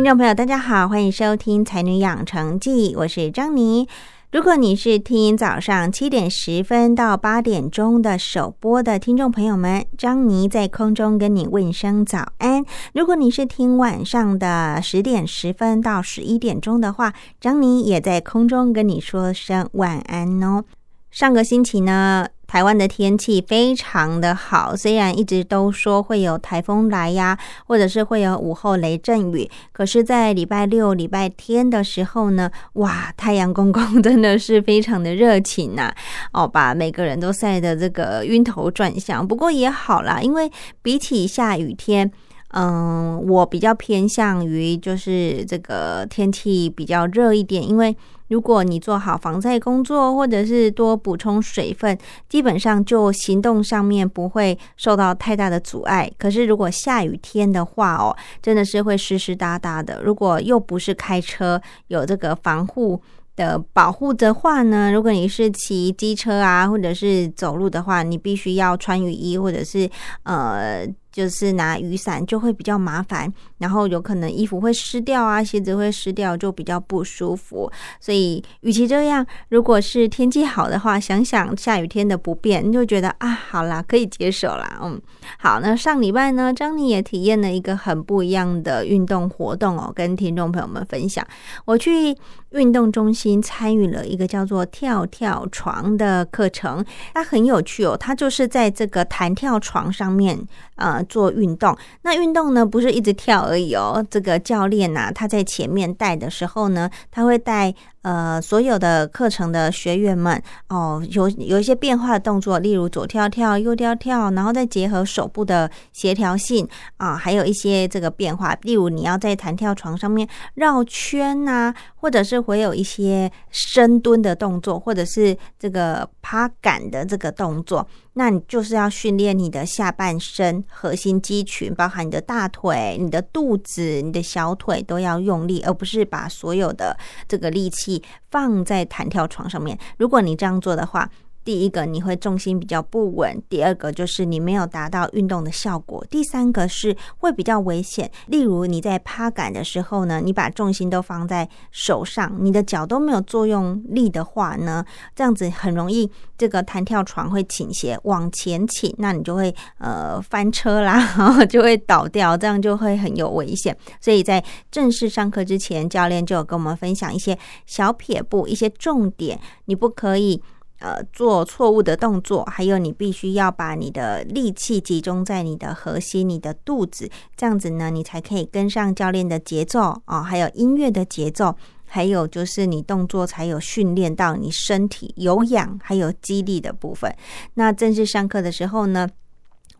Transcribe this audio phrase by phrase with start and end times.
[0.00, 3.86] 听众朋友，大家好，欢迎收听《才女养成记》，我是张妮。
[4.32, 12.64] 如果你是听早上七点十分到八点钟的首播的听众朋友们，张妮在空中跟你问声早安。
[12.94, 20.64] 如果你是听晚上的十点十分到十一点钟的话，张妮也在空中跟你说声晚安哦。
[21.10, 22.26] 上个星期呢？
[22.50, 35.94] 台湾的天气非常的好，虽然一直都说会有台风来呀，或者是会有午后雷阵雨，可是，在礼拜六、礼拜天的时候呢，哇，太阳公公真的是非常的热情呐，
[36.32, 39.24] 哦，把每个人都晒得这个晕头转向。
[39.24, 40.50] 不过也好啦，因为
[40.82, 42.10] 比起下雨天。
[42.52, 47.96] 嗯，我比较偏向于就是这个天气比较热一点，因为
[48.30, 56.10] 如果你做好防晒工作，或者是多补充水分，基本上就行动上面不会受到太大的阻碍。
[56.16, 60.00] 可是如果下雨天的话哦，真的是会湿湿哒哒的。
[60.02, 63.02] 如果又不是开车有这个防护
[63.34, 69.90] 的保护的话呢，如果你是骑机车啊，或者是走路的话，你必须要穿雨衣，或者是
[70.22, 70.86] 呃。
[71.12, 73.30] 就是拿雨伞就会比较麻烦，
[73.60, 77.70] 然后有可能衣服会湿掉啊，鞋子会湿掉，就比较不舒服。
[78.00, 84.80] 所以，与其这样，如果是天气好的话，想想下雨天的不便，你就觉得啊，好啦，可以接受啦。
[84.82, 84.98] 嗯，
[85.38, 91.22] 好，那上礼拜呢，张妮也体验了一个很不一样的运动活动哦，跟听众朋友们分享。
[91.66, 92.16] 我去
[92.52, 96.82] 运动中心参与了一个叫做跳跳床的课程，
[97.12, 100.40] 它很有趣哦，它就是在这个弹跳床上面，
[100.76, 101.04] 呃。
[101.10, 104.02] 做运动，那运动呢不是一直跳而已哦。
[104.08, 107.74] 这个教练呐，他在前面带的时候呢，他会带。
[108.02, 116.66] 呃，所有的课程的学员们哦，有有一些变化的动作，例如左跳跳、右跳跳，然后再结合手部的协调性
[116.96, 136.96] 啊，还有一些这个变化，例如你要在弹跳床上面绕圈呐，或者是会有一些深蹲的动作，或者是这个趴杆的这个动作，那你就是要训练你的下半身核心肌群，包含你的大腿、你的肚子、你的小腿都要用力，而不是把所有的
[137.28, 137.89] 这个力气。
[138.30, 141.10] 放在弹跳床上面，如果你这样做的话。
[141.44, 148.10] 第一个你会重心比较不稳，第二个就是你没有达到运动的效果，第三个是会比较危险。
[148.26, 154.84] 例如你在趴杆的时候呢，你把重心都放在手上，你的脚都没有作用力的话呢，
[155.14, 161.02] 这样子很容易这个弹跳床会倾斜往前倾，那你就会呃翻车啦，
[161.46, 163.76] 就会倒掉，这样就会很有危险。
[164.00, 170.42] 所以在正式上课之前，教练就有跟我们分享一些小撇步、一些重点，你不可以。
[170.80, 181.54] 呃，做错误的动作，还有你必须要把你的力气集中在你的核心、你的肚子，这样子呢，你才可以跟上教练的节奏啊，还有音乐的节奏，
[181.84, 187.14] 还有就是你动作才有训练到你身体有氧还有肌力的部分。
[187.54, 189.08] 那正式上课的时候呢？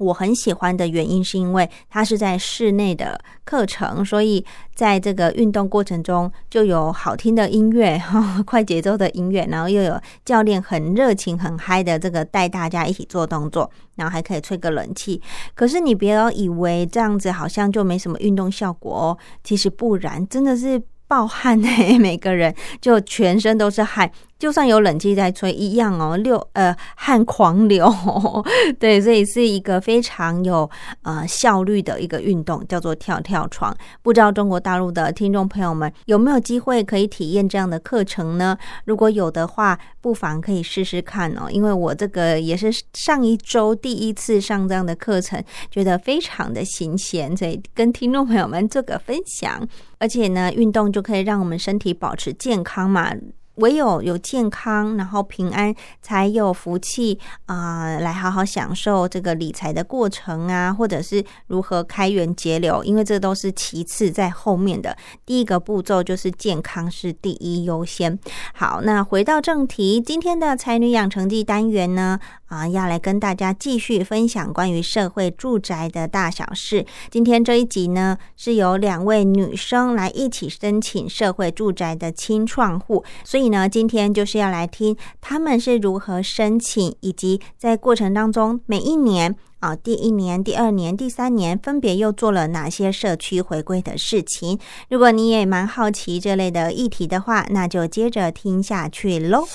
[0.01, 4.43] 我很喜欢的原因是因为它是在室内的课程，所以
[4.75, 8.01] 在这个运动过程中就有好听的音乐、
[8.47, 15.21] 快节奏的音乐，然后又有教练很热情、很嗨的这个带大家一起做动作，然后还可以吹个冷气。
[15.55, 24.11] 可是你别以为这样子好像就没什么运动效果哦，其实不然，真的是暴汗哎， 每个人就全身都是汗。
[24.41, 27.93] 就算有冷气在吹，一样哦，六呃汗狂流，
[28.81, 30.69] 对，所以是一个非常有
[31.03, 33.77] 呃效率的一个运动，叫做跳跳床。
[34.01, 38.57] 不知道中国大陆的听众朋友们有没有机会可以体验这样的课程呢？
[38.87, 49.69] 如果有的话，不妨可以试试看哦，因为我这个也是上一周第一次上这样的课程，觉得非常的新鲜，所以跟听众朋友们做个分享。
[49.99, 53.13] 而且呢，运动就可以让我们身体保持健康嘛。
[53.61, 57.99] 唯有有健康，然后平安，才有福气啊！
[58.01, 64.97] 来好好享受这个理财的过程啊，或者是如何开源节流，因为这都是其次在后面的。
[65.25, 68.19] 第一个步骤就是健康是第一优先。
[68.55, 72.19] 好，那回到正题，今天的才女养成记单元呢？
[72.51, 76.85] 啊，要来跟大家继续分享关于社会住宅的大小事。
[77.09, 94.59] 今天这一集呢，是由两位女生来一起申请社会住宅的清创户，所以呢，今天就是要来听他们是如何申请，以及在过程当中每一年啊，第一年、第二年、第三年分别又做了哪些社区回归的事情。
[94.89, 99.47] 如果你也蛮好奇这类的议题的话，那就接着听下去喽。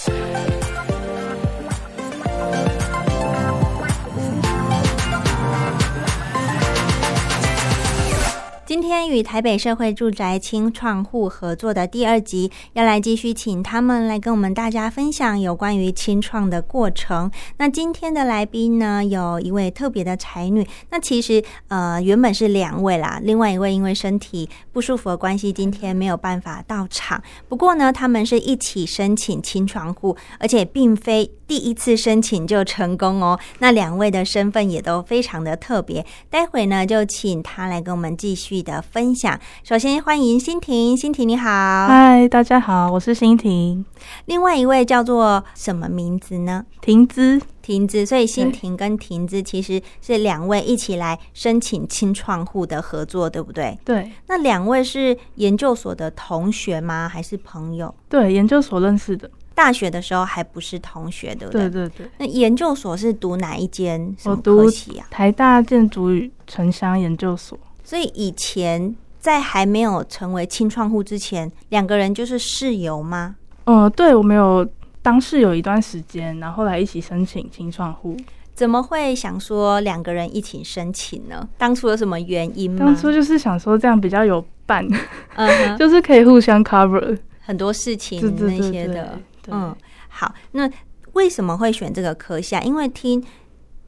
[8.87, 17.31] 天与台北社会住宅清创户合作的第二集，要来继续请他们来跟我们大家分享有关于清创的过程。
[17.57, 20.67] 那今天的来宾呢，有一位特别的才女。
[20.89, 27.23] 那其实呃原本是两位啦，另外一位因为身体不舒服的关系，今天没有办法到场。
[27.47, 33.39] 不过呢，他们是一起申请清创户，而且并非第一次申请就成功哦。
[33.59, 36.05] 那两位的身份也都非常的特别。
[36.29, 38.55] 待会呢，就请他来跟我们继续。
[38.65, 43.85] 的分享，首先欢迎欣婷，欣婷你好，嗨，大家好，我是欣婷。
[44.25, 46.65] 另外一位叫做什么名字呢？
[46.81, 48.05] 婷姿，婷姿。
[48.05, 53.77] 所以欣婷跟婷姿其实是两位一起来申请清创户的合作，对不对？
[53.83, 54.11] 对。
[54.27, 57.09] 那两位是研究所的同学吗？
[57.09, 57.93] 还是朋友？
[58.09, 59.29] 对，研究所认识的。
[59.55, 61.69] 大学的时候还不是同学，对不对？
[61.69, 62.11] 对对对。
[62.17, 64.13] 那研究所是读哪一间？
[64.25, 64.69] 我读
[65.09, 67.57] 台大建筑与城乡研究所。
[67.85, 73.35] 所以以前在还没有成为清创户之前，两个人就是室友吗？
[73.65, 74.67] 哦，对，我们有
[75.01, 78.17] 当室友一段时间，然后来一起申请清创户。
[78.53, 81.47] 怎么会想说两个人一起申请呢？
[81.57, 82.79] 当初有什么原因吗？
[82.79, 84.87] 当初就是想说这样比较有伴，
[85.35, 89.19] 嗯， 就是可以互相 cover 很多事情那些的。
[89.47, 89.75] 嗯，
[90.07, 90.69] 好，那
[91.13, 92.61] 为什么会选这个科下？
[92.61, 93.23] 因为听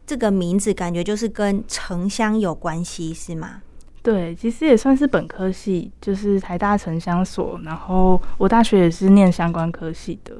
[0.05, 3.61] 这个名字，感觉就是跟城乡有关系，是吗？
[4.07, 7.59] 对，其实也算是本科系，就是台大城乡所。
[7.65, 10.33] 然后我大学也是念相关科系的，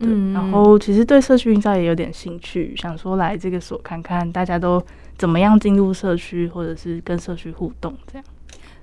[0.00, 0.34] 嗯。
[0.34, 4.78] 然后其实对社区营造也有点兴趣，想说来这个所看看大家都
[5.16, 8.24] 怎么样进入社区，或者是跟社区互动这样。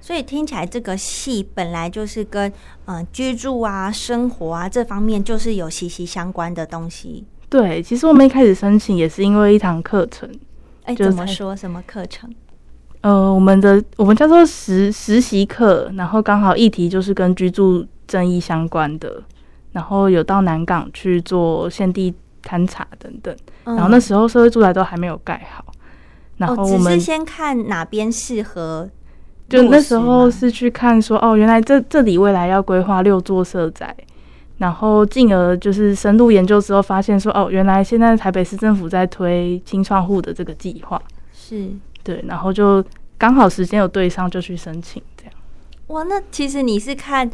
[0.01, 2.51] 所以听起来这个系本来就是跟
[2.85, 7.23] 嗯居住啊、生活啊这方面就是有息息相关的东西。
[7.47, 10.27] 对，其实我们一开始申请也是因为一堂课程。
[10.85, 11.55] 哎，怎么说？
[11.55, 12.33] 什么课程？
[13.05, 19.21] 呃，我们的我们叫做实实习课，然后刚好议题就是跟居住争议相关的，
[19.73, 22.11] 然后有到南港去做现地
[22.43, 25.63] 勘察等等，然后那时候社会住宅都还没有盖好，
[26.37, 28.89] 然后我们先看哪边适合，
[29.47, 33.95] 就那时候是去看说哦，原来这这里未来要规划六座社宅，
[34.57, 40.99] 然后进而就是深入研究之后发现说哦，原来现在台北市政府在推清创户的这个计划。
[41.31, 41.69] 是。
[42.05, 42.81] 对，然后就
[43.17, 45.33] 刚好时间有对上，就去申请这样。
[45.87, 47.29] 哇，那其实你是看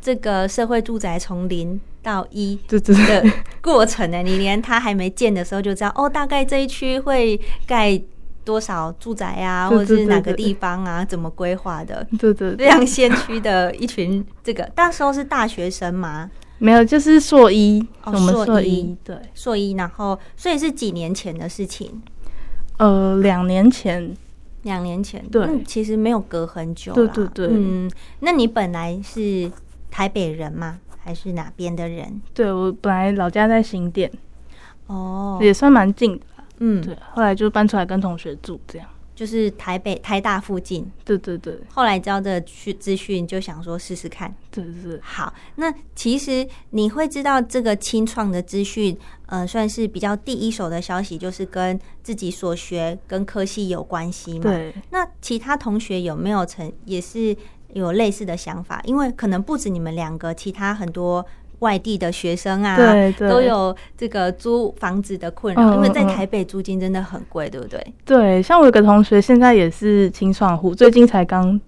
[0.00, 3.24] 这个社会住宅从零到一的
[3.60, 4.22] 过程呢？
[4.22, 8.00] 你连它还没建的时候就知道哦，大概这一区会盖
[8.44, 12.06] 多少住宅啊，或者是哪个地方啊，怎么规划的？
[12.18, 14.24] 对对，非常先驱的一群。
[14.42, 16.30] 这个那时候是大学生吗？
[16.58, 19.72] 没有，就是硕一，我们硕一，对，硕一。
[19.72, 22.00] 然后，所以是几年前的事情。
[22.82, 24.12] 呃，两年前，
[24.62, 29.48] 两年前，对，其实没有隔很久，对对对，嗯，那你本来是
[29.88, 30.80] 台北人吗？
[31.04, 32.20] 还是哪边的人？
[32.34, 34.10] 对我本来老家在新店，
[34.88, 36.26] 哦，也算蛮近的，
[36.58, 38.88] 嗯，对，后来就搬出来跟同学住，这样。
[39.14, 41.58] 就是台北台大附近，对对对。
[41.72, 44.98] 后来知道这去资讯，就想说试试看，对对。
[45.02, 54.44] 好，那其实你会知道这个清创的资讯，呃，算是比较第一手的消息，就是跟自己所学跟科系有关系嘛。
[54.44, 54.74] 对。
[54.90, 57.36] 那其他同学有没有成也是
[57.74, 58.80] 有类似的想法？
[58.84, 61.24] 因为可能不止你们两个，其他很多
[61.62, 67.94] 外地的学生啊，对对都有这个租房子的困扰，嗯因为在嗯台北租金真的很贵，对不对？
[68.04, 71.58] 对，像我有个同学现在也是清创户，最近才刚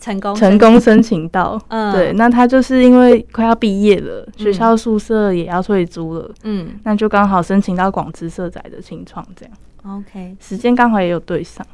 [0.00, 1.60] 成功成功申请到。
[1.68, 10.36] 嗯对，那他就是因为快要毕业了，嗯学校宿舍也要退租了，嗯那就刚好申请到广资社宅的清创，这样，OK。
[10.40, 11.66] 时间刚好也有对上。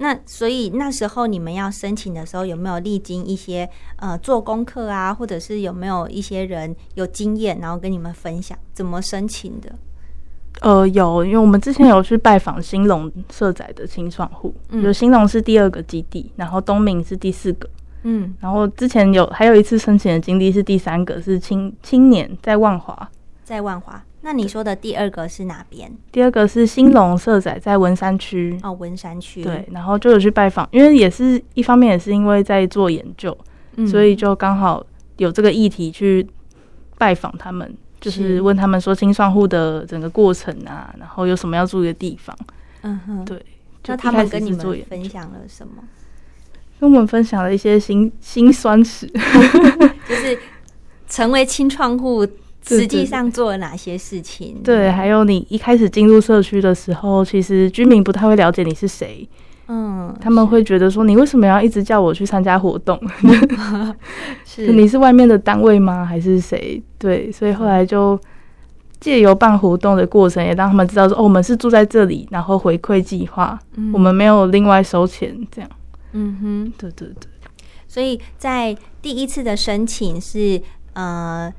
[0.00, 9.72] 那所以那时候你们要申请的时候，有没有历经一些呃做功课啊，或者是有没有一些人有经验，然后跟你们分享怎么申请的？
[10.60, 17.68] 呃，有，因为我们之前有去拜访兴隆社宅的清创户，嗯就兴隆是第二个基地，然后东明是第四个，
[18.02, 23.10] 嗯然后之前有还有一次申请的经历是第三个，是青青年在万华，
[23.44, 24.02] 在万华。
[24.20, 25.90] 那你说的第二个是哪边？
[26.10, 29.42] 第二个是兴隆社仔在文山区，哦，文山区。
[29.42, 33.36] 对，，然后就有去拜访，因为也是一方面也是因为在做研究，
[33.76, 34.84] 嗯所以就刚好
[35.18, 36.26] 有这个议题去
[36.98, 42.36] 拜访他们，就是是问他们说清创户的整个过程啊，然后有什么要注意的地方。
[42.82, 43.24] 嗯哼。
[43.24, 43.38] 对，
[43.82, 45.74] 就那他们跟你们分享了什么？
[46.80, 49.06] 跟我们分享了一些辛辛酸史。
[50.08, 50.38] 就是
[51.08, 52.36] 成为清创户，对
[52.68, 54.60] 实际上做了哪些事情？
[54.62, 59.28] 对，还有你一开始进入社区的时候，其实居民不太会了解你是谁，
[59.68, 63.00] 嗯，他们会觉得说你为什么要一直叫我去参加活动？
[64.44, 66.04] 是 你是外面的单位吗？
[66.04, 66.82] 还是谁？
[66.98, 68.18] 对，所以后来就
[69.00, 75.70] 借由办活动的过程，也让他们知道说，哦，我们是住在这里，然后回馈计划，嗯我们没有另外收钱，这样。
[76.12, 76.72] 嗯哼。
[76.78, 77.28] 对对对，
[77.86, 80.60] 所以在第一次的申请是
[80.94, 81.52] 呃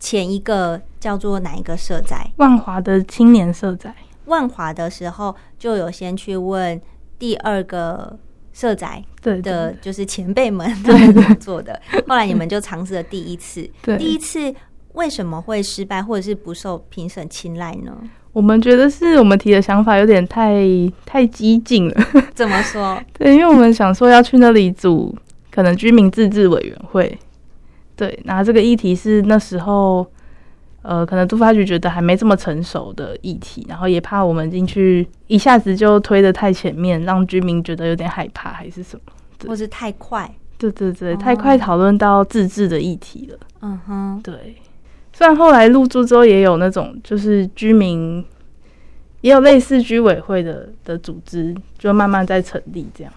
[0.00, 6.80] 前一个叫做哪一个社宅万华的青年社宅，万华的时候，就有先去问
[7.18, 8.18] 第二个
[8.52, 11.80] 社宅对的，就是前辈们他们怎么做的。
[12.08, 14.52] 后来你们就尝试了第一次，对第一次
[14.94, 17.96] 为什么会失败，或者是不受评审青睐呢？
[18.32, 20.64] 我们觉得是我们提的想法有点太
[21.04, 21.94] 太激进了。
[22.34, 23.00] 怎么说？
[23.18, 25.14] 对，因为我们想说要去那里组
[25.50, 27.18] 可能居民自治委员会，
[28.00, 30.06] 对，那这个议题是那时候
[30.80, 39.12] 呃，可能都发局觉得还没这么成熟的议题，然后也怕我们进去一下子就推的太前面，让居民觉得有点害怕还是什么？
[39.46, 40.34] 或是太快？
[40.56, 43.38] 对对对，哦太快讨论到自治的议题了。
[43.60, 44.56] 嗯哼，对，
[45.12, 48.24] 虽然后来入住之后也有那种就是居民。
[49.22, 53.12] 也有类似居委会的的组织，就慢慢在成立这样。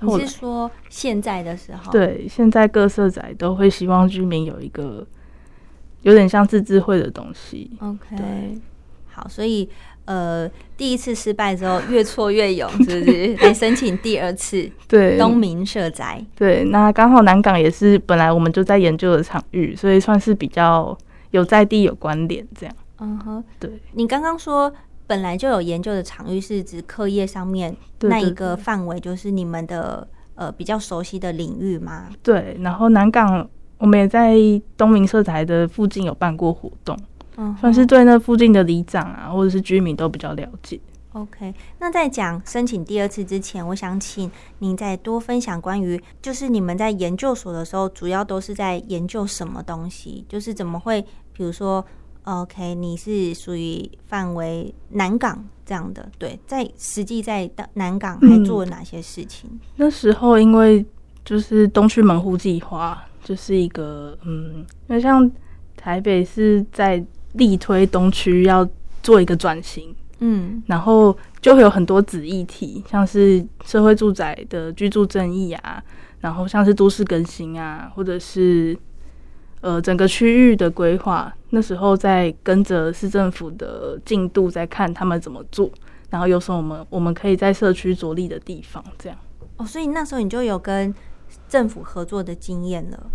[0.00, 5.06] 你是说现在的时候？，对，现在各社宅都会希望居民有一个
[6.02, 7.70] 有点像自治会的东西。
[7.80, 8.58] OK，
[9.10, 9.68] 好，所以
[10.04, 13.34] 呃，第一次失败之后越挫越勇，是不是？
[13.42, 16.24] 来申请第二次对，东明社宅。
[16.36, 20.96] 对，那刚好南港也是本来我们就在研究的场域，所以算是比较
[21.30, 22.74] 有在地有关联这样。
[22.98, 24.72] 嗯哼，对，你刚刚说
[25.06, 32.08] 本来就有研究的场域是指课业上面那一个范围，就是你们的呃比较熟悉的领域吗？
[32.22, 33.48] 对，然后南港
[33.78, 34.36] 我们也在
[34.76, 36.98] 东明社宅的附近有办过活动，
[37.36, 40.80] 嗯，算是对那附近的里长啊或者是居民都比较了解。
[41.12, 50.26] OK，那在讲申请第二次之前，我想请您再多分享关于，就是你们在研究所的时候，主要都是在研究什么东西？
[50.28, 51.00] 就是怎么会，
[51.32, 51.82] 比如说
[52.26, 59.48] ，OK，你是属于范围南港这样的，对，在实际在南港还做了哪些事情？
[59.76, 60.84] 那时候因为
[61.24, 65.28] 就是东区门户计划，就是一个嗯，因为像
[65.76, 67.02] 台北是在
[67.32, 68.68] 力推东区要
[69.02, 75.82] 做一个转型，嗯然后就会有很多子议题，像是社会住宅的居住正义啊，
[76.20, 78.76] 然后像是都市更新啊，或者是
[79.66, 85.68] 呃整个区域的规划，那时候在跟着市政府的进度在看他们怎么做，
[86.08, 89.18] 然后有时候我们我们可以在社区着力的地方，这样。
[89.56, 90.94] 哦，所以那时候你就有跟
[91.48, 93.06] 政府合作的经验了。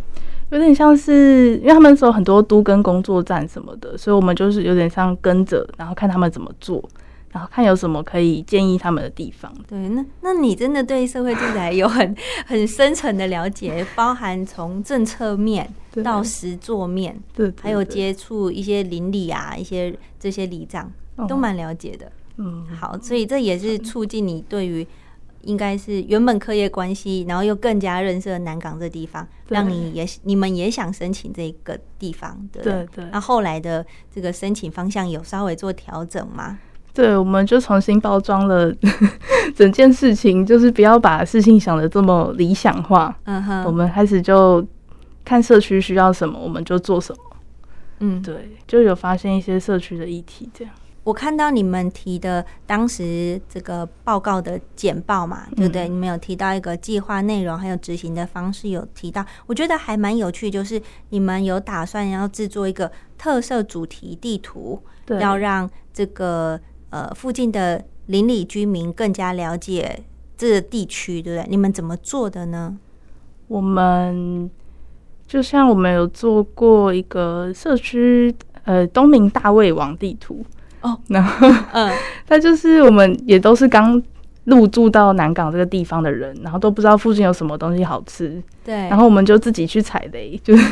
[0.50, 6.84] 有点像是，因为他们说很多都跟工作站什么的，所以我们就是有点像跟着，然后看他们怎么做，
[7.32, 9.50] 然后看有什么可以建议他们的地方。
[9.66, 12.14] 对，那那你真的对社会住宅有很
[12.46, 21.26] 很深层的了解，包含从政策面对到实作面，对，对还有接触一些邻里啊，一些这些里长哦。
[21.28, 22.12] 都蛮了解的。
[22.38, 24.88] 嗯，好，所以这也是促进你对于
[25.42, 32.74] 应该是原本课业关系，然后又更加认识了南港这地方，让你也你们也想申请这个地方，对对？
[32.74, 33.06] 对对。
[33.12, 36.60] 那后来的这个申请方向有稍微做调整吗？
[36.94, 38.74] 对，我们就重新包装了
[39.56, 43.18] 整件事情，就是不要把事情想的这么理想化。
[43.24, 44.66] 嗯哼，我们开始就
[45.24, 47.22] 看社区需要什么，我们就做什么。
[48.00, 50.74] 嗯，对，就有发现一些社区的议题这样。
[51.04, 55.88] 我看到你们提的当时这个报告的简报嘛，对不对？
[55.90, 60.52] 你们有提到一个计划内容，还有执行的方式，有提到，我觉得还蛮有趣。
[60.52, 64.80] 就是你们有打算要制作一个特色主题地图，
[65.20, 66.60] 要让这个
[66.92, 70.04] 呃附近的邻里居民更加了解
[70.38, 71.50] 这个地区，对不对？
[71.50, 72.78] 你们怎么做的呢？
[73.48, 74.52] 我们
[75.32, 78.36] 就像我们有做过一个社区
[78.66, 80.46] 呃东明大胃王地图。
[80.82, 81.90] 哦，然后，嗯，
[82.28, 84.02] 他就是我们也都是刚
[84.44, 90.64] 入住到南港这个地方的人，然后都不知道附近有什么东西好吃，对，然后我们就自己去踩雷，就是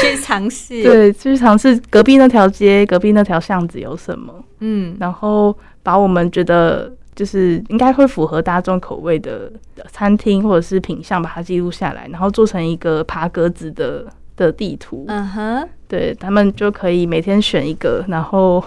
[0.00, 9.52] 去尝试， 对，去尝试隔壁那条街、隔壁那条巷子有什么，嗯，然后把我们觉得就是应该会符合大众口味的
[9.90, 18.62] 餐厅或者是品相，把它记录下来，然后做成一个爬格子的的地图，嗯哼，对他们就可以每天选一个，然后。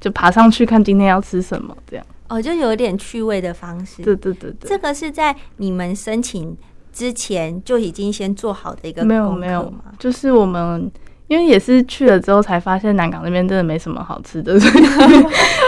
[0.00, 2.06] 就爬上去看今天要吃什么，这样。
[2.28, 4.00] 哦，就有点趣味的方式。
[4.00, 6.56] 对对对对，这个是在你们申请
[6.92, 9.74] 之前就已经先做好的一个没有没有。
[9.98, 10.88] 就是我们
[11.28, 14.84] 因为也是去了之后才发现南港那边真的没什么好吃的， 所以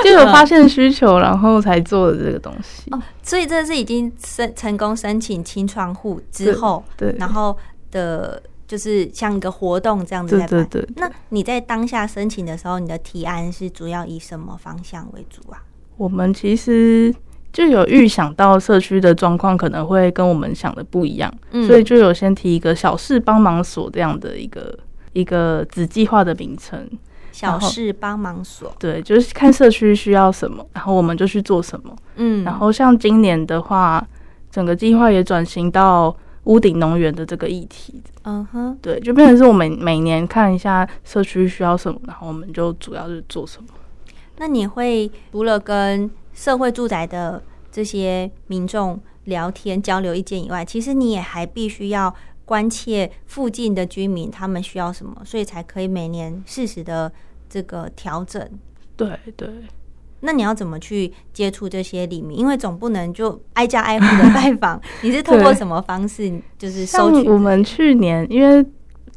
[0.02, 2.90] 就有发现需求，然后才做的这个东西。
[2.90, 7.56] 哦，所以这是已经申成功申请清创户之后，对，然后
[7.90, 8.42] 的。
[8.70, 10.64] 就是像一个活动这样子在办。
[10.64, 10.88] 对对对。
[10.94, 15.60] 那你在当下申请的时候，你的提案是主要以什么方向为主啊？
[15.96, 17.12] 我们其实
[17.52, 24.78] 就有预想到社区的状况可能会跟我们想的不一样，嗯所以就有先提一个小事帮忙所这样的一个
[25.12, 26.88] 一个子计划的名称。
[27.32, 28.74] 小事帮忙所。
[28.78, 31.96] 对，就是看社区需要什么，然后我们就去做什么。
[32.16, 32.44] 嗯。
[32.44, 34.06] 然后像今年的话，
[34.50, 36.16] 整个计划也转型到。
[36.44, 43.68] 屋顶农园的这个议题，嗯哼，对，就变成是我们每年看一下社区需要什么，然后我们就主要是做什么。
[44.38, 47.40] 那你会除了跟社会住宅的
[47.70, 52.12] 这些民众聊天交流意见以外，其实你也还必须要
[52.50, 57.12] 关切附近的居民他们需要什么，所以才可以每年适时的
[57.48, 58.44] 这个调整。
[58.96, 59.48] 对对。
[60.22, 62.36] 那你要怎么去接触这些里面？
[62.36, 64.80] 因为总不能就挨家挨户的拜访。
[65.02, 66.42] 你是通过什么方式？
[66.58, 67.28] 就是收取？
[67.28, 68.66] 我们去年，因为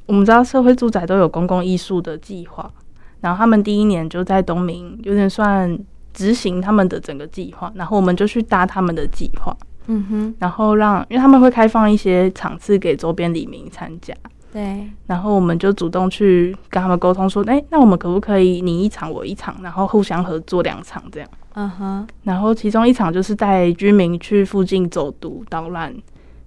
[0.06, 2.72] 我们知道社会住宅都有公共艺术的计划，
[3.22, 5.76] 然后他们第一年就在东明，有点算
[6.14, 9.58] 执行他们的整个计划，然后我们就去搭他们的计划。
[9.88, 14.14] 嗯哼，然后让，因为他们会开放一些场次给周边里民参加。
[14.52, 21.30] 对，然后我们就主动去跟他们沟通说，哎，那我们可不可以你一场我一场，然后互相合作两场这样？
[21.56, 22.08] 嗯哼。
[22.22, 25.92] 然后其中一场就是带居民去附近走读导览，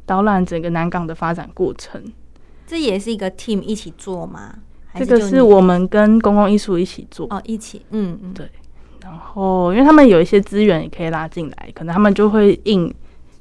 [0.07, 2.01] 导览整个南港的发展过程。
[2.65, 4.55] 这也是一个 team 一起做吗？
[4.95, 8.49] 这个是我们跟公共艺术一起做哦，一起，嗯嗯，对。
[9.03, 12.95] 然后因为他们有一些资源也可以拉进来，可能他们就会印。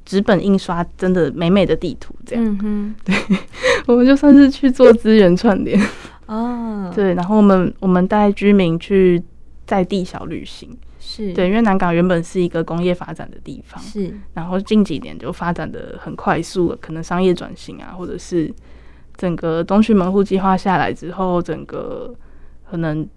[0.05, 3.15] 纸本印刷真的美美的地图，这样，嗯哼，对，
[3.87, 5.81] 我们就算是去做资源串联。
[6.27, 9.21] 哦，对，然后我们我们带居民去
[9.67, 11.33] 在地小旅行，是。
[11.33, 18.51] 对，因为南港原本是一个工业发展的地方，是，然后近几年就发展的很快速，可能商业转型啊，或者是
[19.15, 22.11] 整个东区门户计划下来之后，整个
[22.69, 23.07] 可能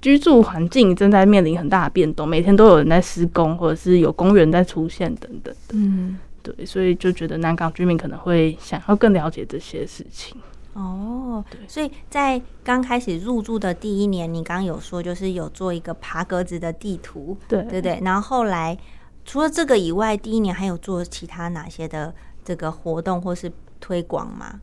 [0.00, 6.16] 居住环境正在面临很大的变动，每天都有人在施工，或者是有公园在出现等等的，嗯。
[6.42, 10.36] 对，所以就觉得南港居民可能会想要更了解这些事情。
[10.74, 18.00] 哦，对，所以在刚开始入住的第一年，你刚刚有说就是有做一个爬格子的地图，对对对。
[18.02, 18.76] 然后后来
[19.24, 24.60] 除了这个以外，第一年还有做其他哪些的这个活动或是推广吗？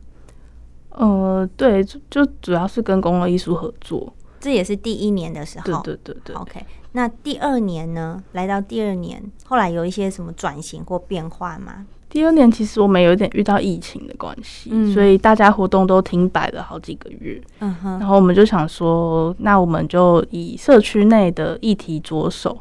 [0.90, 5.64] 呃，对，就就主要是跟公共艺术合作，这也是第一年的时候。
[5.82, 6.64] 对对对对，OK。
[6.92, 8.20] 那第二年呢？
[8.32, 11.86] 来到第二年，后来有一些什么转型或变化吗？
[12.08, 17.40] 第二年其实我们有点遇到疫情的关系，所以大家活动都停摆了好几个月。
[17.60, 22.58] 嗯哼，然后我们就想说，那我们就以社区内的议题着手，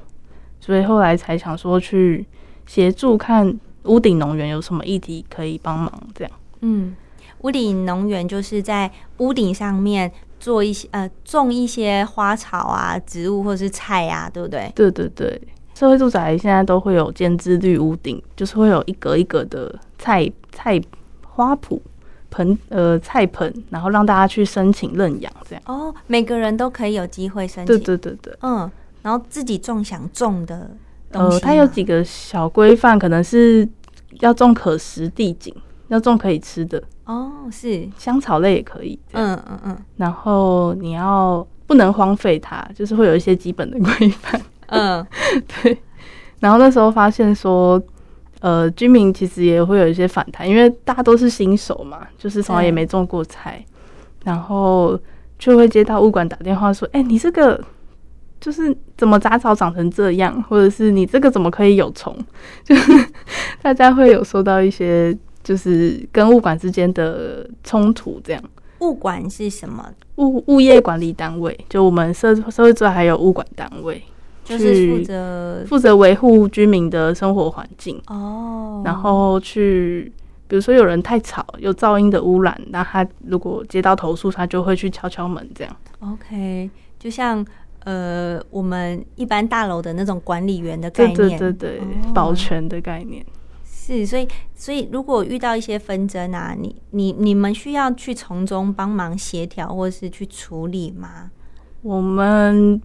[0.60, 2.24] 所以后来才想说去
[2.68, 6.32] 协助看屋顶农园有什么议题可以帮忙这样。
[6.62, 6.96] 嗯，
[7.40, 10.12] 屋顶农园就是在屋顶上面。
[10.40, 14.72] 做一些呃，种一些花草啊、植物或者是菜啊，对不对？
[14.74, 15.42] 对对对，
[15.76, 20.82] 社会住宅现在都会有建制绿屋顶，就是会有一格一格的菜菜
[21.26, 21.80] 花圃
[22.30, 25.64] 盆呃菜盆，然后让大家去申请认养这样。
[25.66, 27.66] 哦，每个人都可以有机会申请。
[27.66, 28.70] 对对对对，嗯，
[29.02, 30.72] 然后自己种想种的
[31.12, 31.40] 东西。
[31.40, 33.68] 它有几个小规范，可能是
[34.20, 35.54] 要种可食地景。
[35.90, 39.78] 要种可以吃的哦，是香草类也可以，嗯嗯嗯。
[39.98, 44.42] 然后你要不能荒废它，就是会有一些基本的规范。
[44.68, 45.06] 嗯，
[45.62, 45.78] 对。
[46.40, 47.82] 然后那时候发现说，
[48.40, 53.64] 呃，居民其实也会有一些反弹，因为大家都是新手嘛，就是从来也没种过菜，
[54.24, 54.98] 然后
[55.38, 57.62] 就会接到物管打电话说：“哎，你这个
[58.40, 62.16] 就是怎么杂草长成这样，或者是你这个怎么可以有虫？”
[62.64, 63.06] 就是
[63.62, 68.20] 大家会有收到一些，就是跟物管之间的冲突。
[68.24, 68.44] 这样，
[68.80, 69.86] 物管是什么？
[70.18, 74.02] 物物业管理单位，就我们社社会之外还有物管单位。
[74.44, 80.12] 就是负责负责维护居民的生活环境哦，然后去，
[80.48, 85.76] 比如说有人太吵，有噪音的污染，那他如果接到投诉，他就会去敲敲门，这样。
[86.00, 87.46] OK，就像
[87.84, 93.24] 呃，我们一般大楼的那种管理员的概念，对对对，保全的概念
[93.98, 94.06] 是。
[94.06, 101.32] 所以，所以如果遇到一些纷争啊，你你你们需要去从中帮忙协调，或是去处理吗？
[101.82, 102.82] 我们。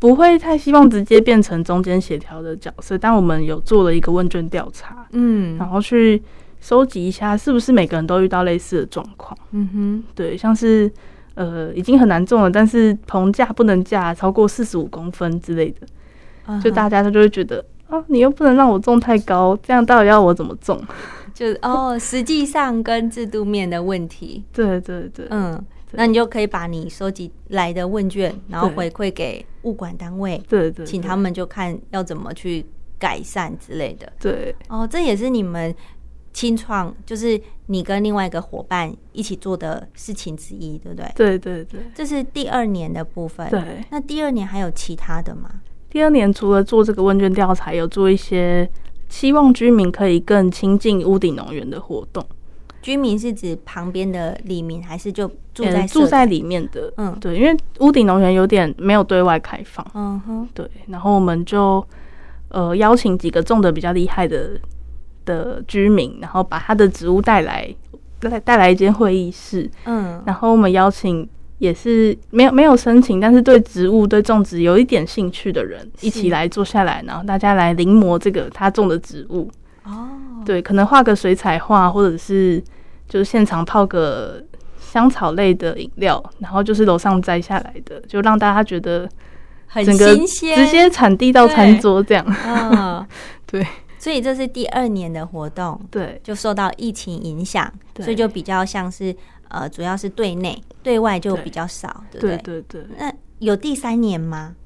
[0.00, 6.22] 不会太希望直接变成中间协调的角色，但我们有做了一个问卷调查，嗯，然后去
[6.58, 10.90] 收集一下是不是每个人都遇到类似的状况，嗯哼，对，像是
[11.34, 20.80] 呃已经很难种了，但是棚架不能架超过四十五公分之类的，就大家就会觉得啊，你又不能让我种太高，这样到底要我怎么种？
[21.34, 25.62] 就是哦，实际上跟制度面的问题，对对对，嗯。
[25.92, 32.64] 那你就可以把你收集来的问卷，然后回馈给物管单位，对对，请他们就看要怎么去
[32.96, 34.12] 改善之类的。
[34.20, 35.74] 对，哦，这也是你们
[36.32, 41.12] 清创，就是你跟另外一个伙伴一起做的事情之一，对不对？
[41.16, 43.50] 对对对，这是第二年的部分。
[43.50, 45.50] 对，那第二年还有其他的吗？
[45.90, 48.68] 第二年除了做这个问卷调查，有做一些
[49.08, 52.24] 希望居民可以更亲近屋顶农园的活动。
[52.80, 56.90] 居民是指旁边的里民，还是就住在住在里面的？
[56.96, 59.86] 嗯，对，因为屋顶农园有点没有对外开放。
[59.92, 60.66] 嗯哼，对。
[60.86, 61.86] 然后我们就
[62.48, 64.58] 呃邀请几个种的比较厉害的
[65.26, 67.68] 的居民，然后把他的植物带来，
[68.18, 69.70] 带带来一间会议室。
[69.84, 71.28] 嗯，然后我们邀请
[71.60, 79.50] 也是没有没有申请，但是对植物对种植有一点兴趣的人一起来坐下来，然后大家来临摹这个他种的植物。
[79.84, 80.08] 哦，
[80.42, 82.62] 对，可能画个水彩画，或者是
[83.06, 84.42] 就是现场泡个
[84.78, 89.06] 香草类的饮料，然后就是楼上摘下来的，就让大家觉得
[89.66, 92.24] 很新鲜，直接产地到餐桌这样。
[92.46, 93.06] 嗯，
[93.44, 93.66] 对，
[93.98, 99.14] 所以这是第二年的活动，对，就受到疫情影响，所以就比较像是
[99.50, 102.36] 呃，主要是对内，对外就比较少，对？
[102.38, 102.82] 对对。
[102.98, 104.56] 那有第三年吗？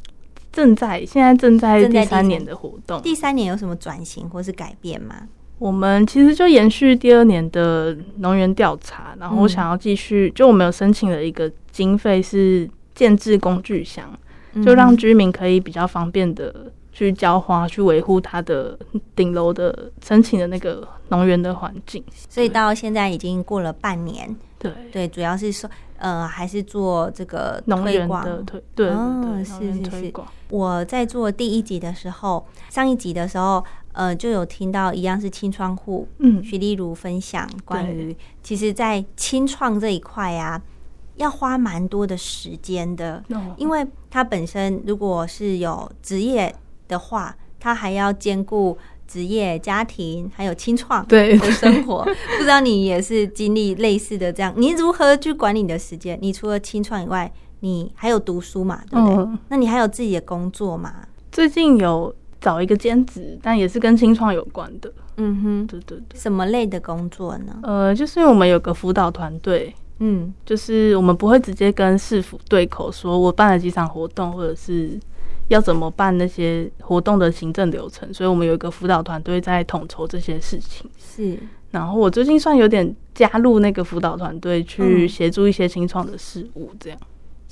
[0.52, 5.26] 正在现在正在第三年的活动，第三年有什么转型或是改变吗？
[5.58, 14.16] 我们其实就延续第二年的能源调查，然后我想要继续，就我们有申请了一个经费是建制工具箱，
[14.64, 18.78] 就让居民可以比较方便的去浇花，去维护它的
[19.14, 22.02] 顶楼的申请的那个农园的环境。
[22.30, 24.72] 所以到现在已经过了半年，对。
[24.90, 25.68] 对，主要是说。
[25.96, 28.22] 呃，还是做这个推广。
[28.24, 30.12] 的推对，嗯，是是是。
[30.50, 40.60] 我在做第一集的时候，上一集的时候，呃，就有听到一样是清窗户，嗯，徐丽如分享关于，其实，在清创这一块啊，
[41.14, 43.22] 要花蛮多的时间的，
[43.56, 46.54] 因为它本身如果是有职业
[46.88, 48.76] 的话，他还要兼顾。
[49.06, 52.02] 职业、家庭还有清创对的生活，
[52.38, 54.52] 不知道你也是经历类似的这样？
[54.56, 56.18] 你如何去管理你的时间？
[56.22, 58.80] 你除了清创以外，你还有读书嘛？
[58.90, 59.38] 对不对？
[59.50, 61.06] 那你还有自己的工作吗？
[61.30, 64.90] 最近有找一个兼职，但也是跟清创有关的。
[65.18, 66.18] 嗯哼，对对对。
[66.18, 67.58] 什么类的工作呢？
[67.62, 74.98] 呃，就是因为我们有个辅导团队，嗯，就是我们不会直接跟市府对口，说我办了几场活动，或者是。
[75.48, 78.12] 要怎么办那些活动的行政流程？
[78.12, 80.90] 所以我们有一个辅导团队在统筹这些事情。
[80.98, 81.38] 是，
[81.70, 86.70] 然后我最近算有点加入那个辅导团队，去协助一些新创的事物。
[86.80, 86.98] 这样，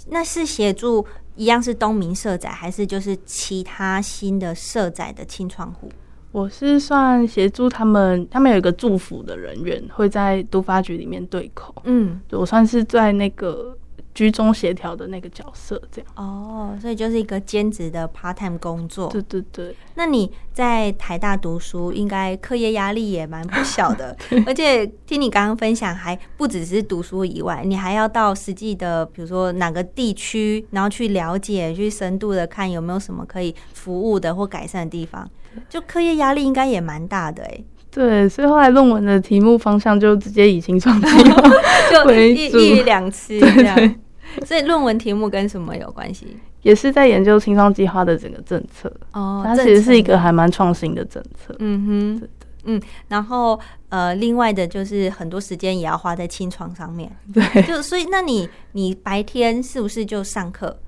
[0.08, 1.04] 那是协助
[1.36, 5.90] 一样是东明社宅，还是就是其他新的社宅的清创户？
[6.32, 11.74] 我是算协助他们，他们有一个祝福的人员会在都发局里面对口。
[11.84, 13.76] 嗯，我算是在那个。
[14.14, 19.08] 居中协调的那个角色，这样哦，所以就是一个兼职的 part time 工作。
[19.08, 19.74] 对对对。
[19.94, 24.16] 那你在台大读书，应该课业压力也蛮不小的。
[24.46, 35.28] 而且听你刚刚分享，还不只是读书以外，你还要到实际的，比如说哪个地区，然后去了解，去深度的看有没有什么可以服务的或改善的地方。
[35.68, 37.64] 就课业压力应该也蛮大的哎。
[37.90, 40.98] 对，所以后来论文的题目方向就直接以清创
[41.92, 43.94] 就一一两期这样。
[44.46, 46.36] 所以论文题目跟什么有关系？
[46.62, 51.54] 也是在研究青创计划的整个政策哦，它其实是一个还蛮创新的政策。
[51.58, 52.28] 嗯哼，
[52.64, 57.10] 嗯，然后呃，另外的就是很多时间也要花在清创上面。
[57.32, 60.78] 对，就所以那你你白天是不是就上课？